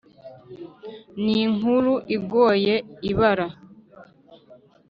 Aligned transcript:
ni 1.23 1.35
inkuru 1.45 1.93
igoye 2.17 2.75
ibara. 3.09 3.47